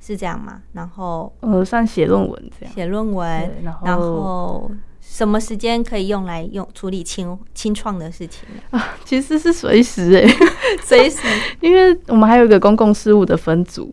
[0.00, 0.62] 是这样吗？
[0.72, 4.70] 然后呃，算写论文这样，写论文，然后
[5.18, 8.94] 什么时间可以用来用处理清清创的事情啊？
[9.04, 10.24] 其实是随时哎，
[10.80, 11.26] 随时，
[11.60, 13.92] 因为我们还有一个公共事务的分组。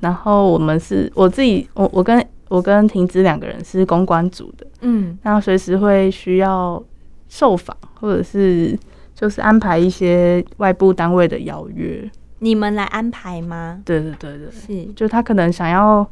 [0.00, 6.82] 然后我们是我自己，我我跟我跟婷子两个人是公关组的，嗯，那随时会需要
[7.28, 8.76] 受访，或者是
[9.14, 12.10] 就是安排一些外部单位的邀约，
[12.40, 13.80] 你们来安排吗？
[13.84, 16.06] 对对对对，是，就他可能想要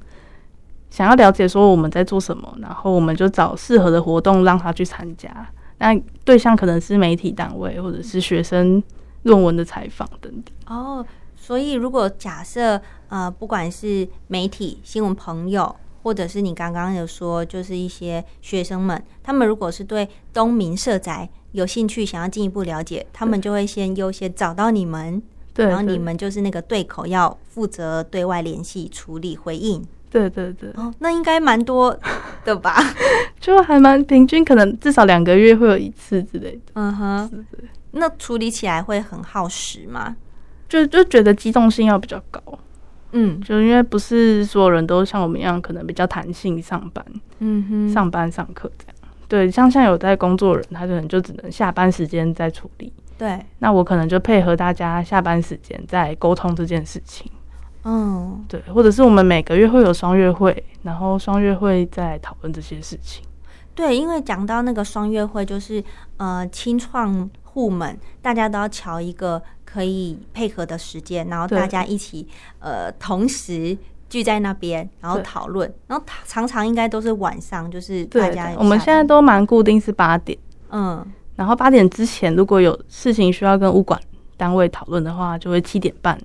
[0.92, 5.34] 想要了解说我们在做什么，然后我们就找适合的活动让他去参加，
[5.78, 8.82] 那对象可能是媒体单位或者是学生
[9.22, 10.76] 论文的采访等等。
[10.76, 11.04] 哦。
[11.34, 15.74] 所以，如果假设呃，不管是媒体、新闻朋友，
[16.04, 25.20] 或者是你刚刚有说，就是一些学生们，他们如果是对东明社宅有兴趣，想要进一步了解，他们就会先优先找到你们，
[25.52, 29.84] 对，然后你们就是那个对口，要负责对外联系、处理回应。
[30.12, 31.98] 对对对，哦，那应该蛮多
[32.44, 32.76] 的吧？
[33.40, 36.72] 就还蛮平均，可能至少两个月会有一次之类的。
[36.74, 37.46] 嗯哼，
[37.92, 40.14] 那处理起来会很耗时吗？
[40.68, 42.42] 就就觉得机动性要比较高，
[43.12, 47.04] 嗯，就因为不是所有人都像我们一样，可能比较弹性上班，
[47.38, 48.94] 嗯哼，上班上课这样。
[49.28, 52.92] 对，像像有在工作人，他可能就只能下班时间再处理。
[53.16, 57.30] 对，那我可能就配合大家下班时间再沟通这件事情。
[57.84, 63.24] 嗯，对，或者是我们每个月会有双月会，然后双月会再讨论这些事情。
[63.74, 65.82] 对，因为讲到那个双月会，就是
[66.16, 69.42] 呃，清创户们大家都要瞧一个。
[69.64, 73.74] 可以配合的时间，然后大家一起呃同时
[74.06, 81.02] 聚在那边，然后讨论，然后常常应该都是晚上，就是大家我们现在都蛮固定是八点，嗯，
[81.36, 83.98] 然后八点之前如果有事情需要跟物管
[84.36, 86.20] 单位讨论的话，就会七点半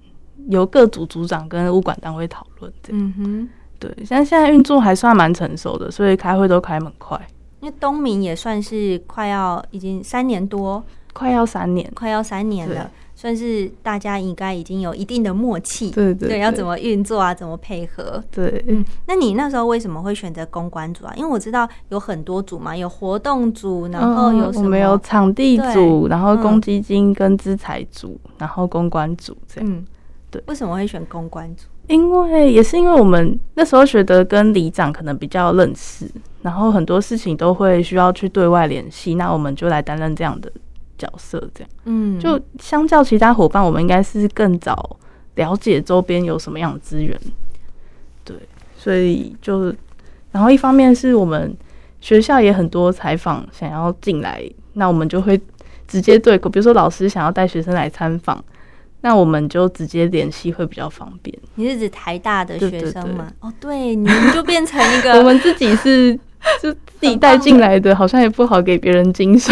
[0.49, 2.71] 由各组组长跟物管单位讨论。
[2.89, 7.19] 嗯哼，对，像现在运作还算蛮成熟的，所以开会都开蛮快。
[7.59, 10.83] 因为东明也算是快要已经三年多，
[11.13, 12.89] 快要三年，快要三年了。
[13.15, 18.23] 算是大家应该已经有一定的默契，对对，要怎么运作啊，怎么配合？
[18.29, 21.11] 对，嗯，那你那时候为什么会选择公关组啊？
[21.17, 24.65] 因为我知道有很多组嘛，有活动组，然后有什么？
[24.65, 29.67] 我们有场地组，然后公积金跟资财组，然后公关组这样。
[29.67, 29.83] 嗯，
[30.31, 30.41] 对。
[30.47, 31.65] 为什么会选公关组？
[31.87, 36.09] 因为也是因为我们那时候觉得跟里长可能比较认识，
[36.41, 40.51] 然后很多事情都会需要去对外联系，那我们就来担任这样的。
[40.97, 44.97] 角色这样，嗯，就相较其他伙伴，我们应该是更早
[45.35, 47.15] 了解周边有什么样的资源，
[48.23, 48.35] 对，
[48.75, 49.71] 所以就，
[50.31, 51.55] 然后一方面是我们
[52.01, 55.39] 学校也很多采访想要进来，那我们就会
[55.87, 58.43] 直接对口，比如说老师想要带学生来参访，
[59.01, 61.37] 那我们就直接联系会比较方便。
[61.55, 63.31] 你是指台大的学生吗？
[63.39, 66.19] 哦，对，你们就变成一个 我们自己是。
[66.61, 69.51] 就自己带进来的，好像也不好给别人经手。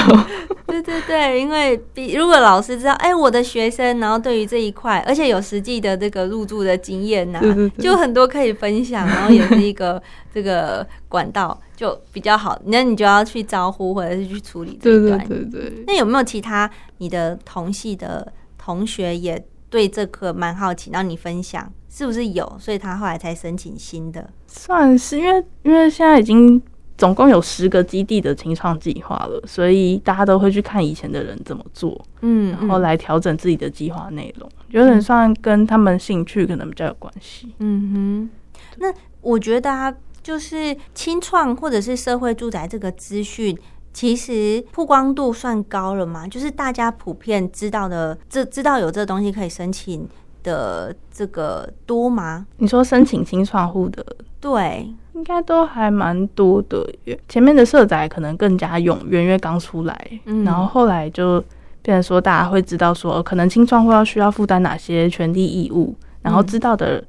[0.67, 7.41] 对对对，因为比如果老师知道，哎，我的学生，然后对于这一块，而且有实际的这个入住的经验呐，
[7.79, 10.01] 就很多可以分享，然后也是一个
[10.33, 12.57] 这个管道，就比较好。
[12.65, 15.27] 那你就要去招呼或者是去处理这一段。
[15.27, 15.83] 对对对。
[15.87, 18.31] 那有没有其他你的同系的
[18.65, 22.57] 同学也对这课蛮好奇，然后你分享是不是有？
[22.59, 24.27] 所以他后来才申请新的。
[24.47, 26.59] 算是，因为因为现在已经。
[26.97, 37.53] 总共有十个基地的清创计划了，所以大家都会去看以前的人怎么做，嗯，然后来调整自己的计划内容，有点算跟他们兴趣可能比较有关系。
[37.59, 38.29] 嗯哼，
[38.77, 43.57] 那我觉得啊，就是清创或者是社会住宅这个资讯，
[43.95, 50.05] 其实曝光度算高了嘛，就是大家普遍知道的，这知道有这东西可以申请
[50.43, 52.45] 的这个多吗？
[52.57, 54.05] 你说申请清创户的？
[54.41, 54.93] 对。
[55.13, 56.85] 应该都还蛮多的，
[57.29, 59.97] 前面的社宅可能更加踊跃，因为刚出来，
[60.43, 61.41] 然后后来就
[61.81, 67.01] 变成说大家会知道说，可能清创户要需要负担哪些权利义务，然后知道的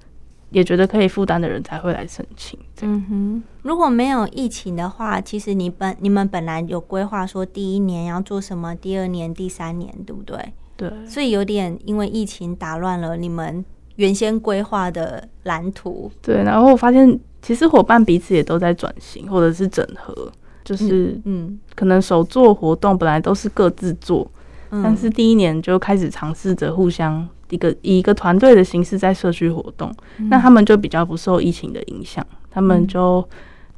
[0.57, 2.59] 也觉得可以负担的人才会来申请。
[2.81, 10.38] 嗯哼，如果没有疫情的话，其实你本你们本来有规划说第一年要做什么，第二年、第三年，对不对？
[10.77, 13.62] 对，所以有点因为疫情打乱了你们
[13.97, 16.11] 原先规划的蓝图。
[16.23, 17.21] 对，然后我发现。
[17.42, 20.33] 其实伙伴彼此也都在转型，或者是整合，
[20.64, 24.29] 就是嗯，可能手做活动本来都是各自做，
[24.69, 29.93] 但是第一年就开始尝试着互相一个以一个团队的形式在社区活动，
[30.29, 33.27] 那他们就比较不受疫情的影响，他们就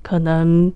[0.02, 0.72] 可能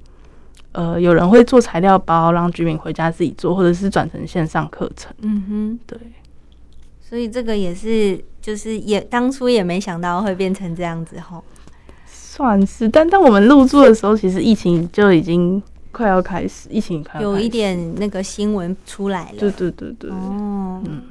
[0.72, 5.12] 呃有人会做材料包，让居民回家自己做，或者是转成线上课程。
[5.20, 5.98] 嗯哼，对。
[7.00, 11.44] 所以这个也是，就是也当初也没想到会变成这样子吼。
[12.06, 19.38] 算是，但当我们入住的时候，其实疫情就已经快要开始，疫情快有一点那个新闻出来了。
[19.38, 20.10] 对对对对。
[20.10, 21.02] 哦，嗯。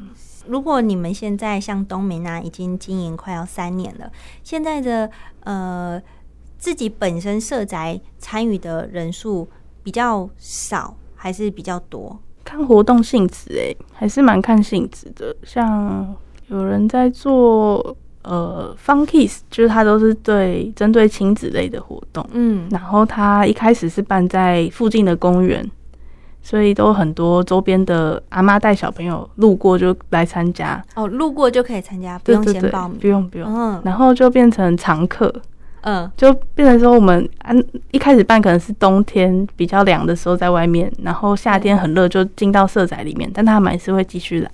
[0.48, 4.12] 如果你们现在像东明啊，已经经营快要三年了，
[4.44, 5.10] 现在的
[5.44, 6.02] 呃
[6.58, 9.48] 自己本身社宅参与的人数
[9.84, 12.20] 比较少，还是比较多？
[12.44, 15.36] 看活动性质，哎，还是蛮看性质的。
[15.44, 16.16] 像
[16.48, 25.70] 有人在做呃 fun kiss，就是他都是对针对亲子类的活动，嗯，然后他一开始是办在附近的公园，
[26.42, 30.84] 所以都很多周边的阿妈带小朋友路过就来参加。
[30.96, 33.48] 哦，路过就可以参加，不用先报名，不用不用。
[33.48, 35.34] 嗯，然后就变成常客。
[35.84, 44.50] 嗯，就变成说我们安一开始办可能是冬天比较凉的时候在外面，然后夏天很热就进到社宅里面，但他们还是会继续来。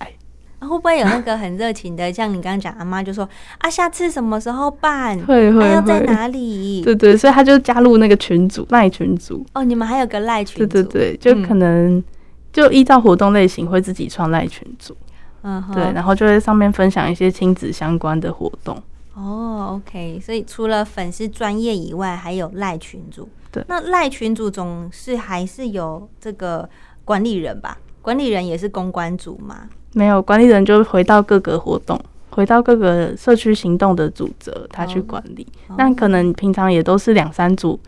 [0.60, 3.28] 会不会有那个很热情的，像你刚刚讲，阿妈就说
[3.60, 5.18] 啊，下次什么时候办？
[5.26, 6.82] 会会要在哪里？
[6.82, 9.46] 对对，所以他就加入那个群组赖群组。
[9.54, 10.74] 哦，你们还有个赖群组？
[10.74, 12.04] 对对对，就可能
[12.52, 14.98] 就依照活动类型会自己创赖群组。
[15.44, 18.76] 嗯，对，然后就在上面分享一些亲子相关的活动。
[19.14, 23.30] 哦，OK，所以除了粉丝专业以外，还有赖群组。
[23.52, 26.68] 对，那赖群组总是还是有这个
[27.06, 27.78] 管理人吧？
[28.02, 29.70] 管理人也是公关组吗？
[29.98, 35.46] 没有，管理人就回到各个活动，回到各个社区行动的组织，他去管理。
[35.76, 37.80] 那可能平常也都是两三组，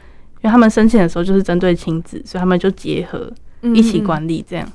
[0.41, 3.31] 因为他们申请的时候就是针对亲子，所以他们就结合
[3.75, 4.67] 一起管理这样，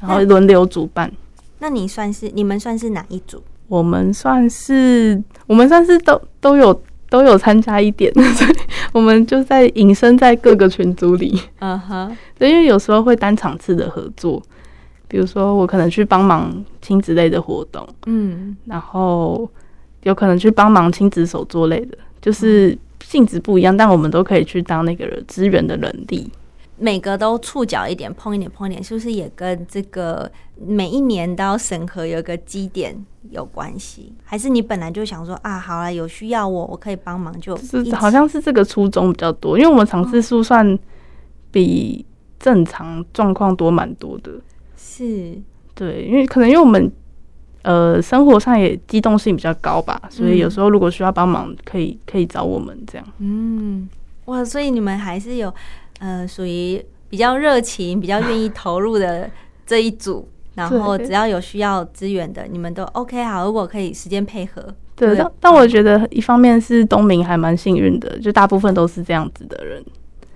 [0.00, 1.12] 然后轮流主办。
[1.58, 3.42] 那你算是你们算是哪一组？
[3.66, 8.50] 我们算是，我们算是都都有都有参加一点， 所以
[8.92, 11.38] 我们就在隐身在各个群组里。
[11.58, 14.42] 嗯哼，对，因为有时候会单场次的合作，
[15.08, 19.48] 比如说我可能去帮忙亲子类的活动，嗯，然后
[20.02, 26.30] 有可能去帮忙亲子手作类的，就是性质不一样，但我们都可以去当那个资源的人力。
[26.80, 30.30] 每个都触角一点，碰一点，碰一点，是不是也跟这个
[30.64, 32.94] 每一年都要审核有个基点
[33.30, 34.12] 有关系？
[34.22, 40.78] 还是你本来就想说啊，好了，有需要我，我可以帮忙，就是好像是这个初衷比较多，因为我们场次数算
[41.50, 42.06] 比
[42.38, 44.30] 正常状况多蛮多的。
[44.78, 45.36] 是，
[45.74, 46.90] 对，因为可能因为我们
[47.62, 53.06] 呃生活上也机动性比较高吧，所以有时候如果需要帮忙，可以可以找我们这样。
[53.18, 53.88] 嗯，
[54.26, 55.52] 哇，所以你们还是有。
[56.00, 59.28] 呃，属于比较热情、比较愿意投入的
[59.66, 63.44] 这一组，然后只要有需要资源的，你们都 OK 好。
[63.44, 65.16] 如果可以时间配合，对。
[65.16, 69.84] 但但我觉得一方面是东明还蛮幸运的，就大部分都是这样子的人。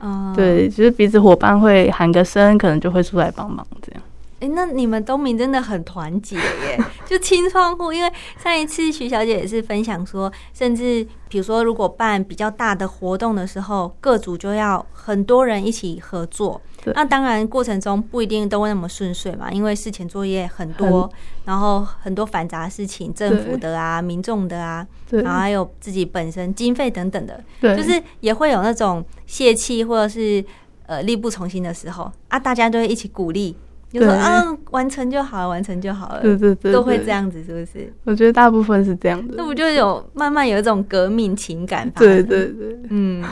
[0.00, 4.02] 哦，对，其实彼此伙伴会喊个声，可能就会出来帮忙这样。
[4.42, 6.76] 哎，那你们东明真的很团结耶！
[7.06, 16.60] 就清窗户，因为上一次徐小姐也是分享说，甚至比如说如果办比较大的活动的时候，各组就要很多人一起合作。
[16.96, 21.08] 那当然过程中不一定都会那么顺遂嘛，因为事前作业很多，
[21.44, 30.44] 然后很多繁杂事情，政府的啊、民众的啊，然后还有自己本身经费等等的，就是也会有那种泄气或者是
[30.86, 33.56] 呃力不从心的时候啊，大家都会一起鼓励。
[33.92, 36.22] 就说啊，完成就好了，完成就好了。
[36.22, 37.92] 对对对，都会这样子，是不是？
[38.04, 39.34] 我觉得大部分是这样的。
[39.36, 41.90] 那不就有慢慢有一种革命情感？
[41.90, 43.24] 对对对，嗯。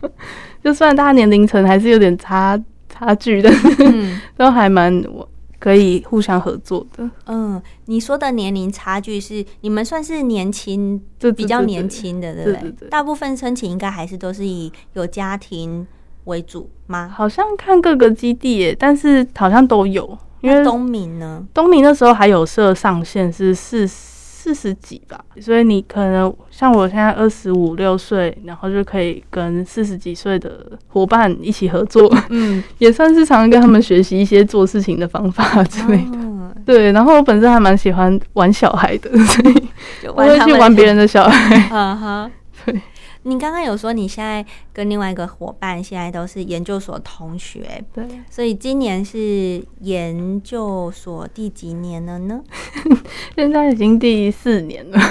[0.62, 3.50] 就算大家年龄层还是有点差差距的，
[4.36, 5.28] 都还蛮我
[5.58, 7.10] 可以互相合作的。
[7.26, 12.88] 嗯，你说的年龄差距是你们算是年轻，就比较年轻的，对不对？
[12.88, 15.84] 大部分申请应该还是都是以有家庭。
[16.28, 17.10] 为主吗？
[17.12, 20.16] 好像看各个基地耶，但是好像都有。
[20.40, 36.54] 因为东明呢，东明那时候还有设上限是四四十几吧，所以你可能像我现在二十五六岁，然后就可以跟四十几岁的伙伴一起合作，嗯，也算是常常跟他们学习一些做事情的方法之类的。
[36.64, 39.68] 对，然后我本身还蛮喜欢玩小孩的，所以
[40.06, 41.56] 我会去玩别人的小孩。
[41.74, 42.37] 嗯哼，对。
[43.24, 52.42] 你刚刚有说你现在跟另外一个伙伴现在都是研究所同学，对，所以今年是研究所第几年了呢？
[53.36, 54.98] 现在已经第四年了。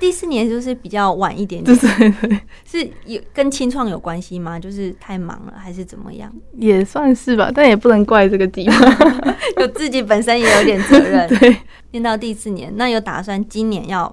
[0.00, 4.58] 第四年就是比较晚一点对点，对对，是有跟清创有关系吗？
[4.58, 6.28] 就是太忙了，还是怎么样？
[6.56, 9.14] 也算是吧，但也不能怪这个地方。
[9.56, 11.28] 就自己本身也有点责任。
[11.28, 11.56] 对
[11.92, 14.12] 念到第四年，那有打算今年要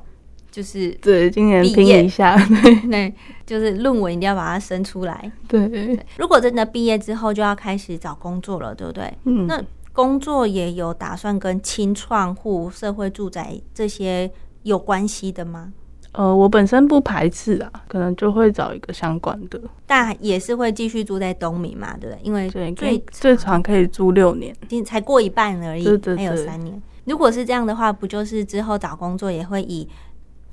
[0.55, 3.13] 就是对，今年毕业拼一下， 对那
[3.45, 5.29] 就是论文一定要把它生出来。
[5.49, 9.13] 对，如果真的毕业之后就要开始找工作了，对不对？
[9.25, 14.31] 嗯，那工作也有打算跟清创户、社会住宅这些
[14.63, 15.73] 有关系的吗？
[16.13, 22.19] 呃，我本身不排斥啊，可能就会找一个相关的，但也是会继续住在东明嘛，对不对？
[22.23, 24.55] 因为，最最最长可以住六年。
[24.85, 26.81] 才过一半而已，对对还有三年。
[27.03, 29.87] 如果是这样的话，不就是之后找工作也会以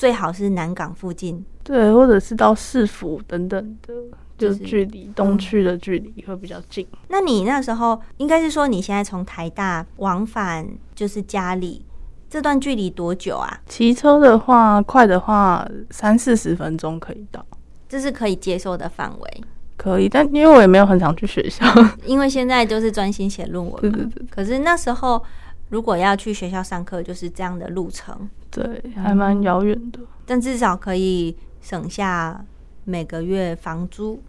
[0.03, 3.95] 最好是南港附近，对，或者是到市府等等的，
[4.37, 6.85] 就就是距离东区的距离会比较近。
[7.07, 11.87] 那你那时候应该是说你现在从台大往返就是家里
[12.29, 13.61] 这段距离多久啊？
[13.69, 17.47] 骑车的话，快的话三四十分钟可以到，
[17.89, 19.45] 这是可以接受的范围，
[19.77, 20.09] 可以。
[20.09, 21.65] 但因为我也没有很常去学校，
[22.05, 23.81] 因为现在就是专心写论文嘛。
[23.81, 25.23] 对对对可是那时候
[25.69, 29.99] 如果要去学校上课，就是这样的路程，对，还蛮遥远的。
[30.25, 32.45] 但至少可以省下
[32.85, 34.23] 每个月房租。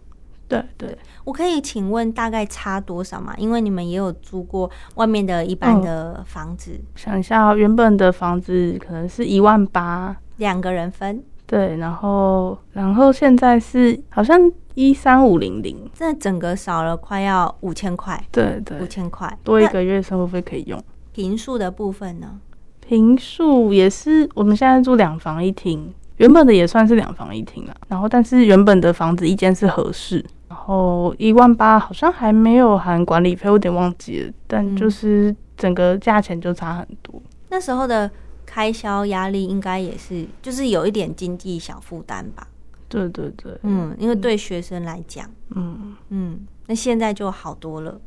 [0.46, 3.34] 对对，我可以请问大概差多少吗？
[3.38, 14.38] 因为你们也有租过外面的一般的房子，想一下，原本的房子可能是一万八，两个人分，对，然后然后现在是好像
[14.74, 20.78] 一三五零零，这整个少了快要五千块，对对五，千块多一那个月生活费可以用。
[21.12, 22.38] 平数的部分呢？
[22.86, 27.74] 平数也是，我们现在住两房一厅，原本的也算是两房一厅啊。
[27.88, 34.32] 然后，但是原本的房子一间是合适，然后一万八好像还没有含管理费，我有点忘记了。
[34.46, 37.20] 但嗯就是整个价钱就差很多。
[37.48, 38.10] 那时候的
[38.44, 42.46] 开销压力应该也是，就是有一点经济小负担吧。
[42.88, 48.00] 对对对，嗯，因为对学生来讲，嗯，嗯，那现在就好多了。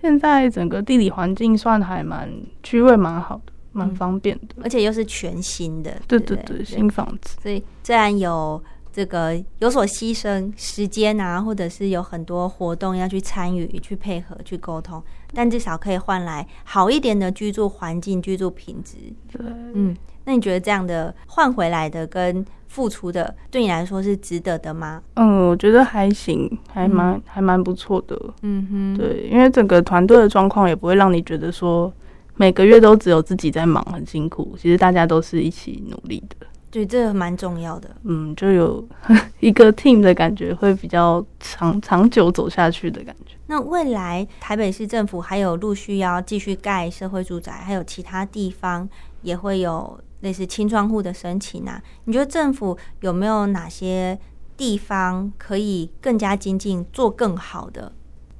[0.00, 2.28] 现在整个地理环境算还蛮
[2.62, 4.54] 区位蛮好的，蛮嗯方便的。
[4.62, 7.36] 而且又是全新的，不对对对，新房子。
[7.42, 15.02] 所以虽然有这个有所牺牲时间啊，或者是有很多活动要去参与、去配合、去沟通，
[15.34, 18.96] 但至少可以换来好一点的居住环境、居住品质。
[19.30, 19.44] 对，
[19.74, 19.94] 嗯，
[20.24, 25.02] 那你觉得这样的换回来的跟付出的，对你来说是值得的吗？
[25.14, 28.16] 嗯，我觉得还行，还蛮、还蛮不错的。
[28.42, 31.92] 嗯哼，对，因为整个团队的状况也不会让你觉得说
[32.36, 36.46] 每个月都只有自己在忙很辛苦，其实大家都是一起努力的。
[36.70, 37.88] 对，这个蛮重要的。
[38.02, 38.84] 嗯，就有
[39.38, 43.36] 一个 team 的感觉，会比较长长久走下去的感觉。
[43.46, 48.88] 那未来台北市政府还有陆续要继续盖社会住宅，还有其他地方
[49.22, 51.80] 也会有类似清创户的申请啊。
[52.06, 54.18] 你觉得政府有没有哪些
[54.56, 57.92] 地方可以更加精进、做更好的？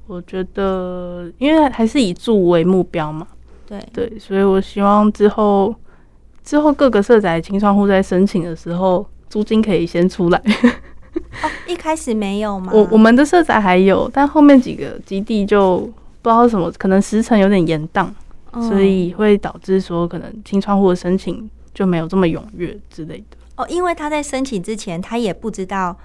[0.07, 3.25] 我觉得，因为还是以住为目标嘛，
[3.67, 5.73] 对，对，所以我希望之后
[6.43, 10.41] 之后各个社宅清窗户在申请的时候，租金可以先出来。
[11.41, 12.71] 哦，一开始没有吗？
[12.73, 15.79] 我我们的社宅还有，但后面几个基地就
[16.21, 18.07] 不知道什么，可能时程有点延宕，
[18.51, 23.37] 嗯所以会导致说可能清窗户的申请就没有这么踊跃之类的。
[23.55, 25.95] 哦，因为他在申请之前，他也不知道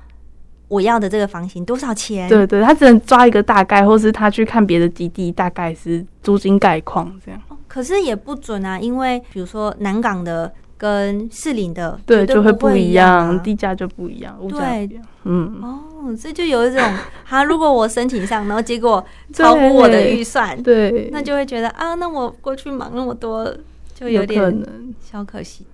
[0.68, 2.28] 我要的这个房型多少钱。
[2.28, 7.40] 对对，他只能抓一个大概，或是他去看别的基地，大概是租金概况这样。
[7.70, 15.06] 哦可是也不准啊，因为比如说南港的跟士林的对，绝就会不不一一样，啊地价就不一样，物价对不一样。
[15.22, 16.82] 嗯，哦，这就有一种，
[17.24, 23.54] 哈，如果我申请上，然后结果超乎我的预算，对，那就会觉得啊，那我过去忙那么多，
[23.94, 24.66] 就有点。
[25.00, 25.64] 小可惜。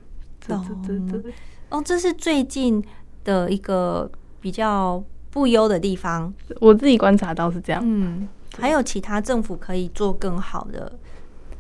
[0.47, 1.33] 对对对对，
[1.71, 2.85] 哦，这是最近
[3.25, 6.33] 的一个比较不优的地方。
[6.61, 7.83] 我自己观察到是这样。
[7.85, 8.29] 嗯，
[8.59, 10.93] 还有其他政府可以做更好的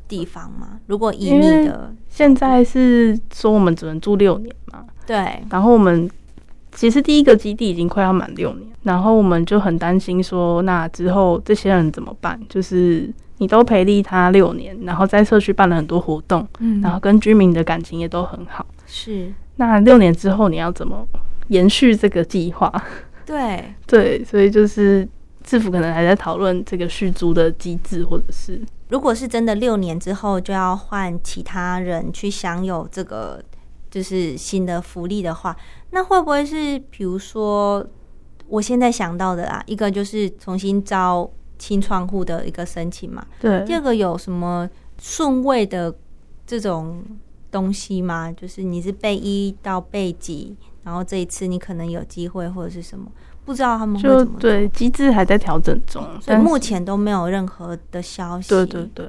[0.08, 0.78] 地方吗？
[0.86, 6.10] 如果以你的现在是说我们只能住六年嘛，对，然后我们
[6.72, 12.40] 其实第一个基地已经快要满六年，然后我们就很担心说，那之后这些人怎么办？
[12.48, 18.64] 就是你都培力他六年，然后在社区办了很多活动，嗯然后跟居民的感情也都很好。
[18.86, 21.06] 是那六年之后你要怎么
[21.48, 22.72] 延续这个计划？
[23.24, 25.06] 对， 对，所以就是
[25.42, 33.42] 政府可能还在讨论这个续租的机制，或者是如果是真的六年之后就要换其他人去享有这个
[33.90, 35.56] 就是新的福利的话，
[35.90, 37.84] 那会不会是比如说
[38.46, 41.28] 我现在想到的啦，一个就是重新招
[41.58, 44.68] 清创户的一个申请嘛，对第二个有什么
[44.98, 45.92] 顺位的
[46.46, 47.02] 这种
[47.50, 48.30] 东西吗？
[48.32, 53.10] 就是你是被一到被几，然后这一次你可能有机会或者是什么？
[53.46, 58.48] 不知道他们会就怎么对机制还在调整中，所以但目前都没有任何的消息。
[58.50, 59.06] 对对对，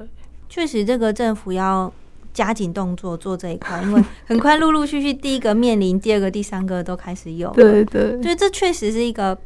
[0.48, 1.92] 确实这个政府要
[2.32, 7.54] 加紧动作做这一块，因为 很快陆陆续续第一个面临，第二个、第三个都开始有了。
[7.54, 9.36] 对对所以这确实是一个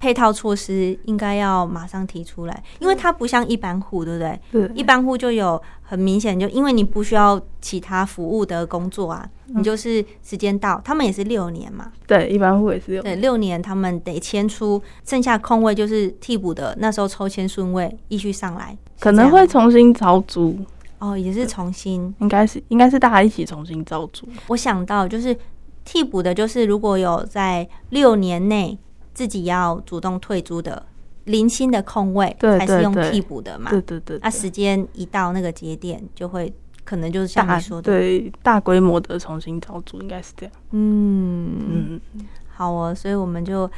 [0.00, 4.40] 配套措施，应该要马上提出来，因为它不像一般户，对不对？
[4.52, 20.56] 对，一般户就有很明显，就因为你不需要其他服务的工作啊，你就是时间到，他们也是六年嘛，对一般户也是六，对，六年他们得迁出，剩下空位就是替补的，那时候抽签顺位依序上来，可能会重新招租，
[21.00, 22.14] 哦，也是重新。
[22.20, 24.28] 应该是应该是大家一起重新招租。
[24.46, 25.36] 我想到就是
[25.84, 28.78] 替补的，就是如果有在六年内
[29.18, 30.80] 自己要主动退租的
[31.24, 33.68] 零星的空位，对才是用替补的嘛。
[33.68, 36.52] 对对对，啊，时间一到那个节点，就会
[36.84, 40.52] 可能就是像大你说的，对大规模的重新招租应该是这样。
[40.70, 42.00] 嗯，嗯，
[42.46, 43.68] 好哦，所以我们就。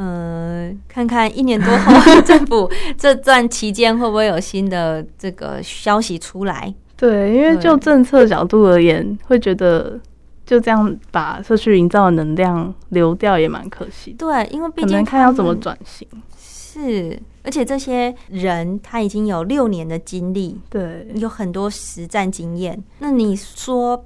[0.00, 6.72] 呃，看看一年多后政府这段期间会不会有新的这个消息出来？
[6.96, 9.98] 对，因为就政策角度而言，会觉得
[10.48, 16.08] 就这样把社区营造的能量流掉也蛮可惜，对，因为毕可竟能看要怎么转型。
[16.38, 22.82] 是，而且这些人他已经有六年的经历，对，有很多实战经验。
[23.00, 24.02] 那你说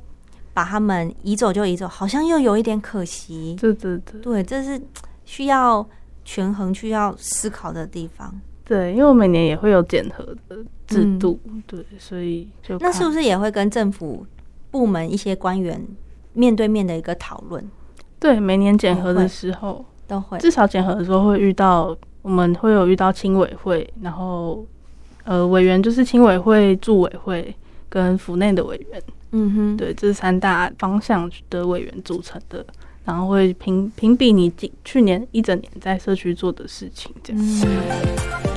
[0.53, 3.57] 把他们移走就移走，好像又有一点可惜。
[3.61, 4.83] 对对对对，这是
[5.25, 5.87] 需要
[6.25, 8.35] 权衡、需要思考的地方。
[8.65, 10.57] 对，因为我每年也会有检核的
[10.89, 11.39] 制度，
[11.69, 14.27] 对，所以就那是不是是也会跟政府
[14.73, 15.81] 部门一些官员
[16.33, 17.63] 面对面的一个讨论？
[18.19, 24.65] 对每年检核的时候，都会至少检核的时候会遇到，我们会有遇到青委会，然后
[25.25, 27.55] 呃委员就是青委会、驻委会
[27.89, 29.03] 跟府内的委员，
[29.33, 32.65] 嗯哼，对，这是三大方向的委员组成的，
[33.05, 37.43] 然后会评评比你今去年一整年在社区做的事情，这样。
[37.43, 38.52] 嗯。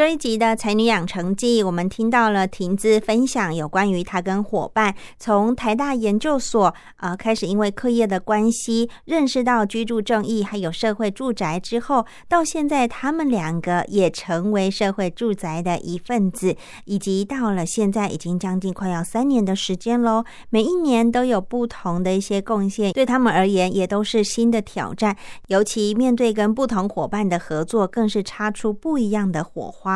[0.00, 20.24] 这一集的《才女养成记》，我们听到了婷子分享有关于她跟伙伴从台大研究所呃开始，因为课业的关系认识到居住正义还有社会住宅之后，到现在他们两个也成为社会住宅的一份子，以及到了现在已经将近快要三年的时间喽。
[20.48, 25.14] 每一年都有不同的一些贡献，对他们而言也都是新的挑战。
[25.48, 29.89] 尤其面对跟不同伙伴的合作，更是擦出不一样的火花，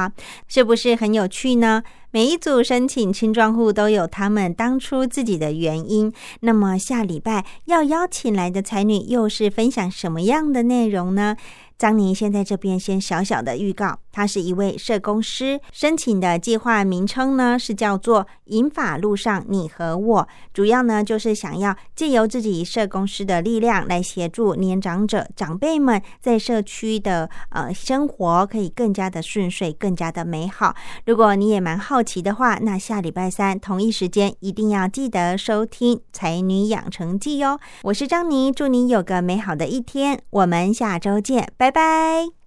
[0.48, 1.82] 是不是很有趣呢？
[2.10, 6.12] 每一组申请青壮户都有他们当初自己的原因。
[6.40, 11.36] 那么下礼拜要邀请来的才女又是分享什么样的内容呢？
[11.76, 30.76] 张宁先在这边先小小的预告，他是一位社工师，申请的计划名称呢是叫做“银法路上你和我”，主要呢就是想要借由自己社工师的力量来协助年长者长辈们在社区的呃生活可以更加的顺遂，更加的美好。
[31.06, 37.58] 如果你也蛮好奇的话，那下礼拜三同一时间一定要记得收听《才女养成记》哦。
[37.82, 42.43] 我是张妮，祝你有个美好的一天，我们下周见，拜拜。